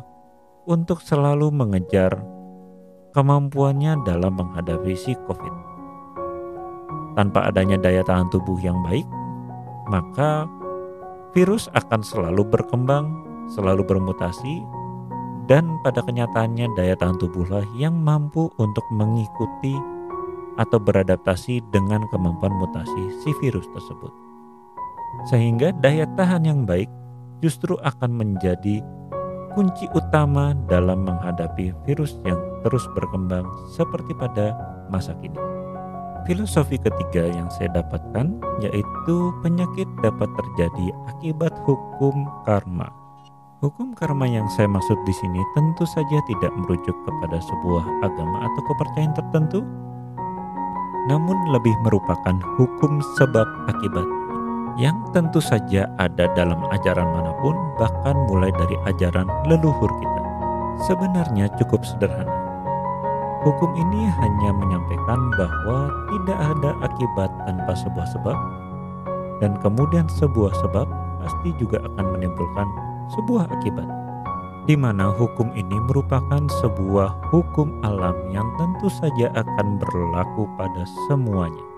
untuk 0.70 1.02
selalu 1.02 1.50
mengejar 1.50 2.35
kemampuannya 3.16 4.04
dalam 4.04 4.36
menghadapi 4.36 4.92
si 4.92 5.16
COVID. 5.24 5.54
Tanpa 7.16 7.48
adanya 7.48 7.80
daya 7.80 8.04
tahan 8.04 8.28
tubuh 8.28 8.60
yang 8.60 8.76
baik, 8.84 9.08
maka 9.88 10.44
virus 11.32 11.72
akan 11.72 12.04
selalu 12.04 12.44
berkembang, 12.44 13.08
selalu 13.48 13.88
bermutasi, 13.88 14.60
dan 15.48 15.80
pada 15.80 16.04
kenyataannya 16.04 16.68
daya 16.76 16.92
tahan 16.92 17.16
tubuhlah 17.16 17.64
yang 17.80 17.96
mampu 17.96 18.52
untuk 18.60 18.84
mengikuti 18.92 19.72
atau 20.60 20.76
beradaptasi 20.76 21.64
dengan 21.72 22.04
kemampuan 22.12 22.52
mutasi 22.52 23.02
si 23.24 23.32
virus 23.40 23.64
tersebut. 23.72 24.12
Sehingga 25.32 25.72
daya 25.80 26.04
tahan 26.20 26.44
yang 26.44 26.68
baik 26.68 26.92
justru 27.40 27.80
akan 27.80 28.12
menjadi 28.12 28.84
kunci 29.56 29.88
utama 29.96 30.52
dalam 30.68 31.08
menghadapi 31.08 31.72
virus 31.88 32.20
yang 32.28 32.36
terus 32.60 32.84
berkembang 32.92 33.48
seperti 33.72 34.12
pada 34.12 34.52
masa 34.92 35.16
kini. 35.24 35.40
Filosofi 36.28 36.76
ketiga 36.76 37.24
yang 37.32 37.48
saya 37.48 37.72
dapatkan 37.72 38.36
yaitu 38.60 39.16
penyakit 39.40 39.88
dapat 40.04 40.28
terjadi 40.36 40.92
akibat 41.08 41.56
hukum 41.64 42.28
karma. 42.44 42.92
Hukum 43.64 43.96
karma 43.96 44.28
yang 44.28 44.44
saya 44.52 44.68
maksud 44.68 45.00
di 45.08 45.14
sini 45.16 45.40
tentu 45.56 45.88
saja 45.88 46.20
tidak 46.28 46.52
merujuk 46.60 46.92
kepada 47.08 47.40
sebuah 47.40 47.84
agama 48.04 48.44
atau 48.44 48.62
kepercayaan 48.68 49.16
tertentu, 49.16 49.64
namun 51.08 51.38
lebih 51.48 51.72
merupakan 51.80 52.36
hukum 52.60 53.00
sebab 53.16 53.48
akibat 53.72 54.04
yang 54.76 55.00
tentu 55.16 55.40
saja 55.40 55.88
ada 55.96 56.28
dalam 56.36 56.60
ajaran 56.68 57.08
mana 57.08 57.32
pun, 57.40 57.56
bahkan 57.80 58.16
mulai 58.28 58.52
dari 58.52 58.76
ajaran 58.84 59.24
leluhur 59.48 59.88
kita. 59.88 60.22
Sebenarnya 60.84 61.48
cukup 61.56 61.80
sederhana. 61.80 62.36
Hukum 63.40 63.72
ini 63.72 64.04
hanya 64.04 64.50
menyampaikan 64.52 65.20
bahwa 65.38 65.88
tidak 66.12 66.38
ada 66.38 66.70
akibat 66.84 67.30
tanpa 67.48 67.72
sebuah 67.72 68.06
sebab, 68.12 68.38
dan 69.40 69.56
kemudian 69.64 70.04
sebuah 70.12 70.52
sebab 70.60 70.84
pasti 71.24 71.56
juga 71.56 71.80
akan 71.80 72.16
menimbulkan 72.18 72.68
sebuah 73.16 73.48
akibat, 73.48 73.88
di 74.68 74.74
mana 74.76 75.08
hukum 75.14 75.54
ini 75.56 75.78
merupakan 75.88 76.42
sebuah 76.60 77.32
hukum 77.32 77.80
alam 77.86 78.18
yang 78.28 78.46
tentu 78.60 78.92
saja 78.92 79.32
akan 79.32 79.80
berlaku 79.80 80.44
pada 80.60 80.84
semuanya. 81.08 81.75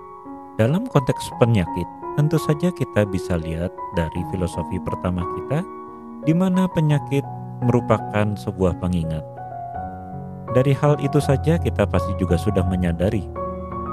Dalam 0.58 0.90
konteks 0.90 1.30
penyakit, 1.38 1.86
tentu 2.18 2.34
saja 2.34 2.74
kita 2.74 3.06
bisa 3.06 3.38
lihat 3.38 3.70
dari 3.94 4.26
filosofi 4.34 4.82
pertama 4.82 5.22
kita, 5.38 5.62
di 6.26 6.34
mana 6.34 6.66
penyakit 6.74 7.22
merupakan 7.62 8.34
sebuah 8.34 8.74
pengingat. 8.82 9.22
Dari 10.58 10.74
hal 10.74 10.98
itu 10.98 11.22
saja 11.22 11.62
kita 11.62 11.86
pasti 11.86 12.10
juga 12.18 12.34
sudah 12.34 12.66
menyadari 12.66 13.30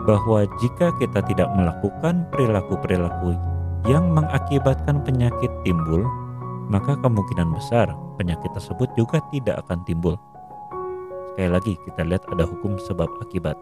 bahwa 0.09 0.41
jika 0.57 0.89
kita 0.97 1.21
tidak 1.29 1.53
melakukan 1.53 2.25
perilaku-perilaku 2.33 3.37
yang 3.85 4.09
mengakibatkan 4.09 5.05
penyakit 5.05 5.53
timbul, 5.61 6.01
maka 6.65 6.97
kemungkinan 6.97 7.53
besar 7.53 7.93
penyakit 8.17 8.49
tersebut 8.57 8.89
juga 8.97 9.21
tidak 9.29 9.61
akan 9.69 9.85
timbul. 9.85 10.17
Sekali 11.37 11.45
lagi 11.45 11.77
kita 11.85 12.01
lihat 12.09 12.25
ada 12.33 12.49
hukum 12.49 12.81
sebab 12.81 13.21
akibat. 13.21 13.53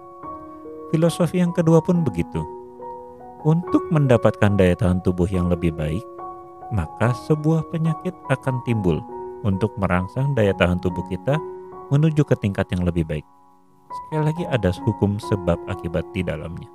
Filosofi 0.88 1.44
yang 1.44 1.52
kedua 1.52 1.84
pun 1.84 2.00
begitu. 2.08 2.63
Untuk 3.44 3.92
mendapatkan 3.92 4.56
daya 4.56 4.72
tahan 4.72 5.04
tubuh 5.04 5.28
yang 5.28 5.52
lebih 5.52 5.76
baik, 5.76 6.00
maka 6.72 7.12
sebuah 7.28 7.68
penyakit 7.76 8.16
akan 8.32 8.64
timbul 8.64 9.04
untuk 9.44 9.76
merangsang 9.76 10.32
daya 10.32 10.56
tahan 10.56 10.80
tubuh 10.80 11.04
kita 11.12 11.36
menuju 11.92 12.24
ke 12.24 12.40
tingkat 12.40 12.72
yang 12.72 12.88
lebih 12.88 13.04
baik. 13.04 13.28
Sekali 13.92 14.32
lagi 14.32 14.44
ada 14.48 14.72
hukum 14.72 15.20
sebab 15.20 15.60
akibat 15.68 16.08
di 16.16 16.24
dalamnya. 16.24 16.72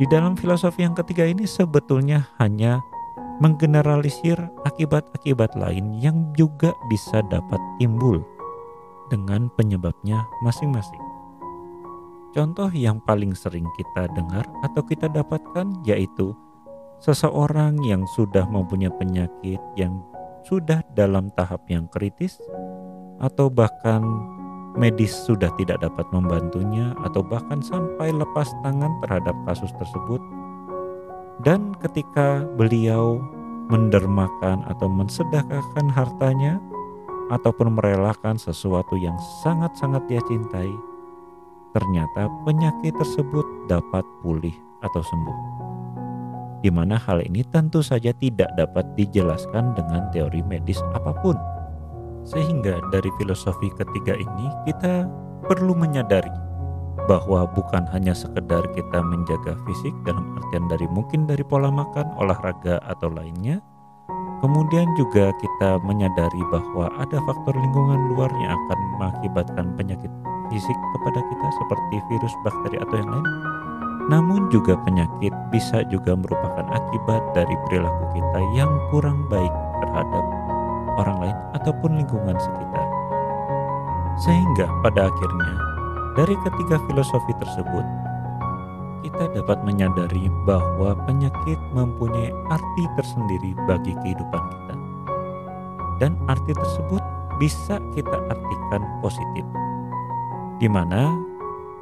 Di 0.00 0.08
dalam 0.08 0.32
filosofi 0.32 0.80
yang 0.80 0.96
ketiga 0.96 1.28
ini 1.28 1.44
sebetulnya 1.44 2.32
hanya 2.40 2.80
menggeneralisir 3.44 4.40
akibat-akibat 4.64 5.52
lain 5.60 6.00
yang 6.00 6.32
juga 6.32 6.72
bisa 6.88 7.20
dapat 7.28 7.60
timbul 7.76 8.24
dengan 9.12 9.52
penyebabnya 9.60 10.24
masing-masing. 10.40 11.01
Contoh 12.32 12.72
yang 12.72 12.96
paling 13.04 13.36
sering 13.36 13.68
kita 13.76 14.08
dengar 14.16 14.48
atau 14.64 14.80
kita 14.80 15.04
dapatkan 15.12 15.84
yaitu 15.84 16.32
seseorang 16.96 17.76
yang 17.84 18.08
sudah 18.16 18.48
mempunyai 18.48 18.88
penyakit 18.96 19.60
yang 19.76 20.00
sudah 20.48 20.80
dalam 20.96 21.28
tahap 21.36 21.60
yang 21.68 21.84
kritis 21.92 22.40
atau 23.20 23.52
bahkan 23.52 24.00
medis 24.72 25.12
sudah 25.12 25.52
tidak 25.60 25.84
dapat 25.84 26.08
membantunya 26.08 26.96
atau 27.04 27.20
bahkan 27.20 27.60
sampai 27.60 28.08
lepas 28.08 28.48
tangan 28.64 28.96
terhadap 29.04 29.36
kasus 29.44 29.68
tersebut. 29.76 30.22
Dan 31.44 31.76
ketika 31.84 32.48
beliau 32.56 33.20
mendermakan 33.68 34.64
atau 34.72 34.88
mensedekahkan 34.88 35.86
hartanya 35.92 36.56
ataupun 37.28 37.76
merelakan 37.76 38.40
sesuatu 38.40 38.96
yang 38.96 39.16
sangat-sangat 39.44 40.00
dia 40.08 40.20
cintai 40.24 40.72
ternyata 41.72 42.28
penyakit 42.44 42.92
tersebut 42.96 43.44
dapat 43.68 44.04
pulih 44.20 44.54
atau 44.84 45.00
sembuh. 45.00 45.38
Di 46.62 46.70
mana 46.70 46.94
hal 46.94 47.26
ini 47.26 47.42
tentu 47.50 47.82
saja 47.82 48.14
tidak 48.14 48.54
dapat 48.54 48.86
dijelaskan 48.94 49.74
dengan 49.74 50.06
teori 50.14 50.46
medis 50.46 50.78
apa 50.94 51.10
pun. 51.10 51.34
Sehingga 52.22 52.78
dari 52.94 53.10
filosofi 53.18 53.66
ketiga 53.74 54.14
ini 54.14 54.46
kita 54.70 55.10
perlu 55.50 55.74
menyadari 55.74 56.30
bahwa 57.10 57.50
bukan 57.50 57.82
hanya 57.90 58.14
sekedar 58.14 58.62
kita 58.78 59.02
menjaga 59.02 59.58
fisik 59.66 59.90
dalam 60.06 60.38
artian 60.38 60.70
dari 60.70 60.86
mungkin 60.86 61.26
dari 61.26 61.42
pola 61.42 61.66
makan, 61.66 62.14
olahraga 62.14 62.78
atau 62.86 63.10
lainnya, 63.10 63.58
kemudian 64.38 64.86
juga 64.94 65.34
kita 65.42 65.82
menyadari 65.82 66.42
bahwa 66.54 66.94
ada 67.02 67.18
faktor 67.26 67.58
lingkungan 67.58 68.14
luar 68.14 68.30
yang 68.38 68.54
akan 68.54 68.78
mengakibatkan 68.98 69.66
penyakit 69.74 70.12
fisik 70.52 70.76
kepada 70.92 71.20
kita 71.32 71.48
seperti 71.56 71.96
virus, 72.12 72.34
bakteri 72.44 72.76
atau 72.84 72.96
yang 73.00 73.08
lain. 73.08 73.28
Namun 74.12 74.52
juga 74.52 74.76
penyakit 74.84 75.32
bisa 75.48 75.80
juga 75.88 76.12
merupakan 76.12 76.66
akibat 76.68 77.22
dari 77.32 77.56
perilaku 77.66 78.04
kita 78.12 78.38
yang 78.52 78.68
kurang 78.92 79.24
baik 79.32 79.50
terhadap 79.80 80.24
orang 81.00 81.18
lain 81.24 81.36
ataupun 81.56 81.96
lingkungan 81.96 82.36
sekitar. 82.36 82.86
Sehingga 84.20 84.68
pada 84.84 85.08
akhirnya 85.08 85.52
dari 86.12 86.36
ketiga 86.44 86.76
filosofi 86.84 87.32
tersebut 87.40 87.86
kita 89.02 89.24
dapat 89.34 89.58
menyadari 89.64 90.28
bahwa 90.44 90.94
penyakit 91.08 91.58
mempunyai 91.74 92.30
arti 92.52 92.84
tersendiri 92.94 93.56
bagi 93.66 93.96
kehidupan 94.04 94.42
kita. 94.52 94.74
Dan 95.98 96.18
arti 96.26 96.52
tersebut 96.54 97.02
bisa 97.38 97.78
kita 97.94 98.18
artikan 98.30 98.82
positif 99.02 99.46
di 100.62 100.70
mana 100.70 101.10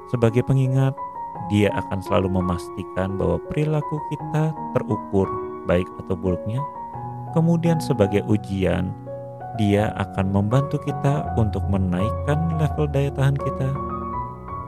sebagai 0.08 0.40
pengingat 0.40 0.96
dia 1.52 1.68
akan 1.76 2.00
selalu 2.00 2.40
memastikan 2.40 3.20
bahwa 3.20 3.36
perilaku 3.52 4.00
kita 4.08 4.56
terukur 4.72 5.28
baik 5.68 5.86
atau 6.00 6.16
buruknya. 6.16 6.58
Kemudian 7.36 7.78
sebagai 7.78 8.24
ujian, 8.26 8.90
dia 9.60 9.92
akan 10.00 10.32
membantu 10.32 10.80
kita 10.80 11.28
untuk 11.36 11.62
menaikkan 11.68 12.56
level 12.56 12.88
daya 12.88 13.12
tahan 13.12 13.36
kita. 13.36 13.68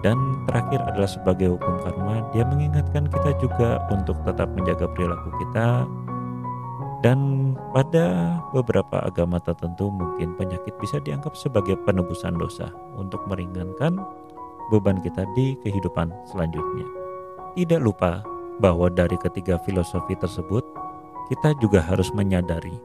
Dan 0.03 0.18
terakhir 0.51 0.83
adalah 0.83 1.07
sebagai 1.07 1.55
hukum 1.55 1.79
karma, 1.87 2.27
dia 2.35 2.42
mengingatkan 2.46 3.07
kita 3.07 3.31
juga 3.38 3.79
untuk 3.94 4.18
tetap 4.27 4.51
menjaga 4.53 4.90
perilaku 4.90 5.31
kita 5.38 5.87
dan 7.02 7.52
pada 7.74 8.38
beberapa 8.54 9.02
agama 9.02 9.42
tertentu 9.42 9.90
mungkin 9.90 10.38
penyakit 10.38 10.70
bisa 10.78 11.02
dianggap 11.02 11.34
sebagai 11.34 11.74
penebusan 11.82 12.38
dosa 12.38 12.70
untuk 12.94 13.18
meringankan 13.26 13.98
beban 14.70 15.02
kita 15.02 15.26
di 15.34 15.58
kehidupan 15.66 16.14
selanjutnya. 16.30 16.86
Tidak 17.58 17.82
lupa 17.82 18.22
bahwa 18.62 18.86
dari 18.86 19.18
ketiga 19.18 19.58
filosofi 19.66 20.14
tersebut 20.14 20.62
kita 21.28 21.58
juga 21.58 21.82
harus 21.82 22.14
menyadari 22.14 22.78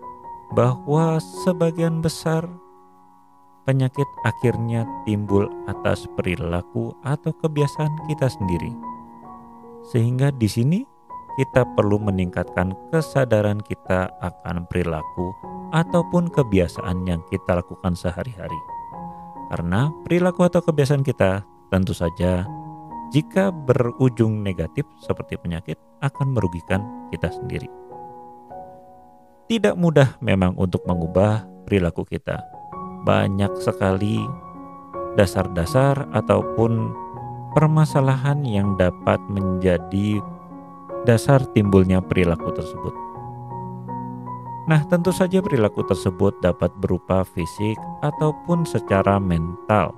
bahwa 0.51 1.21
sebagian 1.45 2.01
besar 2.01 2.43
penyakit 3.67 4.07
akhirnya 4.23 4.87
timbul 5.03 5.45
atas 5.67 6.07
perilaku 6.15 6.95
atau 7.03 7.35
kebiasaan 7.37 8.07
kita 8.09 8.31
sendiri. 8.31 8.71
Sehingga 9.91 10.31
di 10.31 10.47
sini 10.47 10.79
kita 11.37 11.61
perlu 11.77 12.01
meningkatkan 12.01 12.73
kesadaran 12.89 13.61
kita 13.61 14.09
akan 14.25 14.65
perilaku 14.65 15.29
ataupun 15.69 16.33
kebiasaan 16.33 17.05
yang 17.05 17.21
kita 17.29 17.61
lakukan 17.61 17.93
sehari-hari. 17.93 18.57
Karena 19.53 19.93
perilaku 20.03 20.49
atau 20.49 20.65
kebiasaan 20.65 21.05
kita 21.05 21.45
tentu 21.69 21.93
saja 21.93 22.43
jika 23.13 23.53
berujung 23.53 24.43
negatif 24.43 24.83
seperti 24.99 25.39
penyakit 25.39 25.77
akan 26.01 26.35
merugikan 26.35 26.83
kita 27.13 27.31
sendiri. 27.31 27.69
Tidak 29.47 29.79
mudah 29.79 30.19
memang 30.19 30.57
untuk 30.59 30.83
mengubah 30.83 31.47
perilaku 31.63 32.03
kita. 32.03 32.43
Banyak 33.07 33.63
sekali 33.63 34.19
dasar-dasar 35.15 36.03
ataupun 36.11 36.91
permasalahan 37.55 38.43
yang 38.43 38.75
dapat 38.75 39.23
menjadi 39.31 40.19
dasar 41.07 41.39
timbulnya 41.55 42.03
perilaku 42.03 42.51
tersebut. 42.51 42.91
Nah, 44.67 44.83
tentu 44.91 45.15
saja 45.15 45.39
perilaku 45.39 45.87
tersebut 45.87 46.35
dapat 46.43 46.67
berupa 46.83 47.23
fisik 47.23 47.79
ataupun 48.03 48.67
secara 48.67 49.15
mental. 49.15 49.95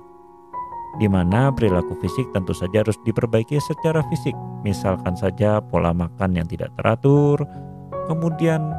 Di 1.02 1.10
mana 1.10 1.50
perilaku 1.50 1.98
fisik 1.98 2.30
tentu 2.30 2.54
saja 2.54 2.86
harus 2.86 2.94
diperbaiki 3.02 3.58
secara 3.58 4.06
fisik. 4.06 4.38
Misalkan 4.62 5.18
saja 5.18 5.58
pola 5.58 5.90
makan 5.90 6.38
yang 6.38 6.46
tidak 6.46 6.70
teratur, 6.78 7.42
kemudian 8.06 8.70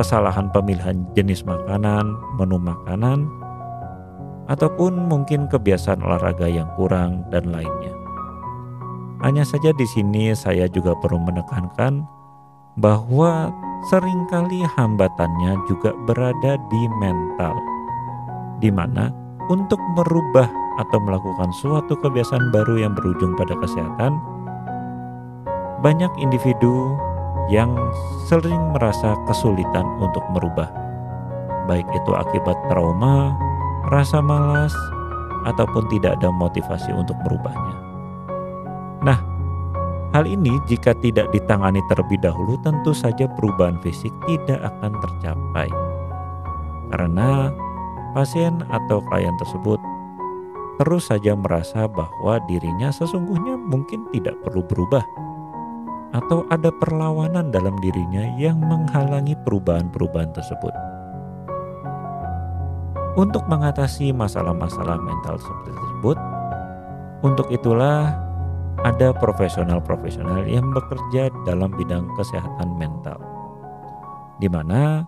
kesalahan 0.00 0.48
pemilihan 0.48 1.04
jenis 1.12 1.44
makanan, 1.44 2.16
menu 2.40 2.56
makanan, 2.56 3.28
ataupun 4.48 4.96
mungkin 5.12 5.44
kebiasaan 5.52 6.00
olahraga 6.00 6.48
yang 6.48 6.72
kurang 6.80 7.28
dan 7.28 7.52
lainnya. 7.52 8.01
Hanya 9.22 9.46
saja 9.46 9.70
di 9.70 9.86
sini 9.86 10.34
saya 10.34 10.66
juga 10.66 10.98
perlu 10.98 11.22
menekankan 11.22 12.02
bahwa 12.74 13.54
sering 13.86 14.26
kali 14.26 14.66
hambatannya 14.74 15.62
juga 15.70 15.94
berada 16.10 16.58
di 16.58 16.82
mental, 16.98 17.54
di 18.58 18.70
mana 18.74 19.14
untuk 19.46 19.78
merubah 19.94 20.50
atau 20.82 20.98
melakukan 20.98 21.50
suatu 21.54 21.94
kebiasaan 22.02 22.50
baru 22.50 22.82
yang 22.82 22.98
berujung 22.98 23.38
pada 23.38 23.54
kesehatan, 23.62 24.18
banyak 25.86 26.10
individu 26.18 26.98
yang 27.46 27.74
sering 28.26 28.74
merasa 28.74 29.14
kesulitan 29.30 29.86
untuk 30.02 30.22
merubah, 30.34 30.66
baik 31.70 31.86
itu 31.94 32.10
akibat 32.14 32.58
trauma, 32.70 33.34
rasa 33.90 34.18
malas, 34.18 34.74
ataupun 35.46 35.86
tidak 35.90 36.18
ada 36.18 36.30
motivasi 36.30 36.94
untuk 36.94 37.18
merubahnya. 37.26 37.81
Nah, 39.02 39.18
hal 40.14 40.24
ini 40.26 40.58
jika 40.70 40.94
tidak 41.02 41.30
ditangani 41.34 41.82
terlebih 41.90 42.18
dahulu 42.22 42.58
tentu 42.62 42.94
saja 42.94 43.26
perubahan 43.26 43.78
fisik 43.82 44.10
tidak 44.26 44.62
akan 44.62 44.92
tercapai. 45.02 45.68
Karena 46.92 47.50
pasien 48.12 48.62
atau 48.68 49.00
klien 49.08 49.34
tersebut 49.40 49.80
terus 50.80 51.12
saja 51.12 51.36
merasa 51.36 51.84
bahwa 51.86 52.40
dirinya 52.48 52.88
sesungguhnya 52.90 53.60
mungkin 53.60 54.08
tidak 54.10 54.34
perlu 54.42 54.64
berubah 54.66 55.04
atau 56.12 56.44
ada 56.52 56.68
perlawanan 56.68 57.48
dalam 57.48 57.76
dirinya 57.80 58.24
yang 58.36 58.60
menghalangi 58.60 59.36
perubahan-perubahan 59.44 60.32
tersebut. 60.36 60.74
untuk 63.16 63.44
mengatasi 63.44 64.08
masalah-masalah 64.12 64.96
mental 65.00 65.36
seperti 65.36 65.70
tersebut. 65.76 66.16
Untuk 67.22 67.46
itulah 67.52 68.16
ada 68.82 69.14
profesional-profesional 69.14 70.42
yang 70.46 70.74
bekerja 70.74 71.30
dalam 71.46 71.70
bidang 71.70 72.10
kesehatan 72.18 72.74
mental, 72.74 73.18
di 74.42 74.50
mana 74.50 75.06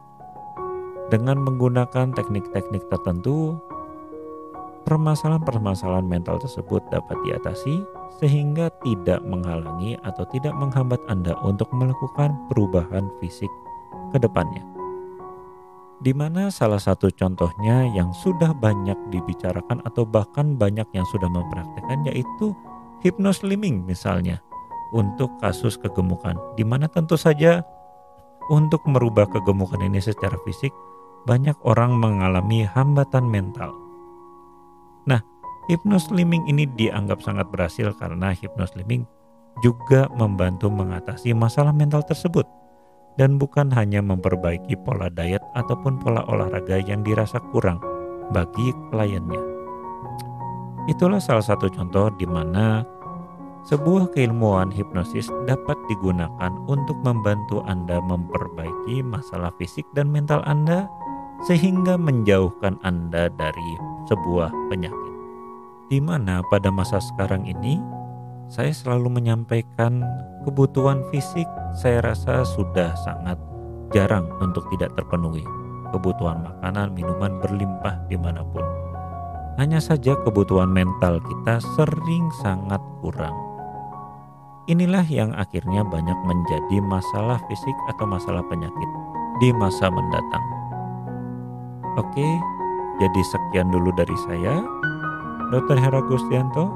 dengan 1.10 1.42
menggunakan 1.42 2.14
teknik-teknik 2.14 2.86
tertentu, 2.86 3.58
permasalahan-permasalahan 4.86 6.06
mental 6.06 6.38
tersebut 6.38 6.80
dapat 6.94 7.18
diatasi 7.26 7.82
sehingga 8.22 8.70
tidak 8.86 9.20
menghalangi 9.26 9.98
atau 10.06 10.22
tidak 10.30 10.54
menghambat 10.54 11.02
Anda 11.10 11.34
untuk 11.42 11.66
melakukan 11.74 12.30
perubahan 12.46 13.10
fisik 13.18 13.50
ke 14.14 14.22
depannya. 14.22 14.62
Di 15.98 16.12
mana 16.12 16.52
salah 16.52 16.78
satu 16.78 17.08
contohnya 17.10 17.88
yang 17.90 18.12
sudah 18.12 18.52
banyak 18.52 18.96
dibicarakan 19.08 19.80
atau 19.88 20.04
bahkan 20.04 20.54
banyak 20.54 20.86
yang 20.92 21.06
sudah 21.08 21.26
mempraktekkan 21.32 22.04
yaitu 22.06 22.52
hypnoslimming 23.04 23.84
misalnya 23.84 24.40
untuk 24.96 25.30
kasus 25.38 25.76
kegemukan 25.76 26.34
di 26.56 26.64
mana 26.64 26.88
tentu 26.88 27.14
saja 27.14 27.60
untuk 28.48 28.80
merubah 28.88 29.28
kegemukan 29.28 29.80
ini 29.80 30.00
secara 30.00 30.34
fisik 30.42 30.72
banyak 31.24 31.56
orang 31.64 31.96
mengalami 31.96 32.68
hambatan 32.68 33.24
mental. 33.24 33.72
Nah, 35.08 35.20
hypnoslimming 35.68 36.44
ini 36.48 36.68
dianggap 36.68 37.24
sangat 37.24 37.48
berhasil 37.48 37.92
karena 37.96 38.36
hypnoslimming 38.36 39.08
juga 39.64 40.08
membantu 40.12 40.68
mengatasi 40.68 41.32
masalah 41.32 41.72
mental 41.72 42.04
tersebut 42.04 42.44
dan 43.16 43.38
bukan 43.38 43.70
hanya 43.72 44.02
memperbaiki 44.02 44.74
pola 44.82 45.08
diet 45.08 45.40
ataupun 45.54 46.02
pola 46.02 46.26
olahraga 46.26 46.82
yang 46.82 47.06
dirasa 47.06 47.38
kurang 47.54 47.78
bagi 48.34 48.74
kliennya. 48.90 49.40
Itulah 50.84 51.22
salah 51.22 51.44
satu 51.44 51.72
contoh 51.72 52.12
di 52.20 52.28
mana 52.28 52.84
sebuah 53.64 54.12
keilmuan 54.12 54.68
hipnosis 54.68 55.32
dapat 55.48 55.76
digunakan 55.88 56.52
untuk 56.68 57.00
membantu 57.00 57.64
Anda 57.64 57.96
memperbaiki 58.04 59.00
masalah 59.00 59.48
fisik 59.56 59.88
dan 59.96 60.12
mental 60.12 60.44
Anda 60.44 60.84
sehingga 61.48 61.96
menjauhkan 61.96 62.76
Anda 62.84 63.32
dari 63.32 63.70
sebuah 64.04 64.52
penyakit. 64.68 65.14
Di 65.88 65.96
mana 65.96 66.44
pada 66.52 66.68
masa 66.68 67.00
sekarang 67.00 67.48
ini 67.48 67.80
saya 68.52 68.68
selalu 68.68 69.16
menyampaikan 69.16 70.04
kebutuhan 70.44 71.00
fisik 71.08 71.48
saya 71.72 72.04
rasa 72.04 72.44
sudah 72.44 72.92
sangat 73.00 73.40
jarang 73.96 74.28
untuk 74.44 74.68
tidak 74.76 74.92
terpenuhi. 74.92 75.44
Kebutuhan 75.88 76.42
makanan, 76.42 76.92
minuman 76.92 77.38
berlimpah 77.38 77.96
di 78.10 78.18
mana 78.18 78.42
pun. 78.42 78.66
Hanya 79.54 79.78
saja 79.78 80.18
kebutuhan 80.26 80.66
mental 80.66 81.22
kita 81.22 81.62
sering 81.78 82.26
sangat 82.42 82.82
kurang. 82.98 83.53
Inilah 84.64 85.04
yang 85.12 85.28
akhirnya 85.36 85.84
banyak 85.84 86.16
menjadi 86.24 86.80
masalah 86.88 87.36
fisik 87.52 87.76
atau 87.92 88.08
masalah 88.08 88.40
penyakit 88.48 88.90
di 89.36 89.52
masa 89.60 89.92
mendatang. 89.92 90.44
Oke, 92.00 92.24
jadi 92.96 93.20
sekian 93.28 93.68
dulu 93.68 93.92
dari 93.92 94.16
saya, 94.24 94.64
Dr. 95.52 95.76
Hera 95.76 96.00
Gustianto, 96.08 96.72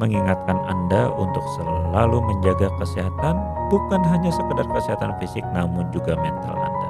mengingatkan 0.00 0.56
Anda 0.64 1.12
untuk 1.12 1.44
selalu 1.60 2.24
menjaga 2.24 2.72
kesehatan, 2.80 3.36
bukan 3.68 4.00
hanya 4.08 4.32
sekedar 4.32 4.64
kesehatan 4.72 5.12
fisik, 5.20 5.44
namun 5.52 5.84
juga 5.92 6.16
mental 6.16 6.56
Anda. 6.56 6.88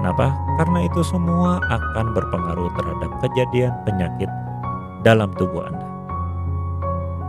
Kenapa? 0.00 0.26
Karena 0.56 0.88
itu 0.88 1.04
semua 1.04 1.60
akan 1.68 2.16
berpengaruh 2.16 2.72
terhadap 2.80 3.10
kejadian 3.20 3.76
penyakit 3.84 4.30
dalam 5.04 5.36
tubuh 5.36 5.68
Anda. 5.68 5.87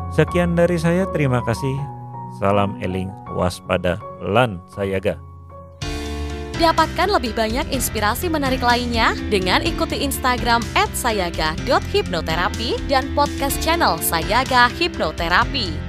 Sekian 0.10 0.58
dari 0.58 0.82
saya, 0.82 1.06
terima 1.14 1.46
kasih. 1.46 1.78
Salam 2.42 2.82
eling, 2.82 3.14
waspada, 3.38 4.02
lan 4.22 4.62
sayaga. 4.70 5.18
Dapatkan 6.60 7.08
lebih 7.08 7.40
banyak 7.40 7.72
inspirasi 7.72 8.28
menarik 8.28 8.60
lainnya 8.60 9.16
dengan 9.32 9.64
ikuti 9.64 10.04
Instagram 10.04 10.60
@sayaga.hipnoterapi 10.76 12.92
dan 12.92 13.08
podcast 13.16 13.56
channel 13.64 13.96
Sayaga 14.04 14.68
Hipnoterapi. 14.76 15.89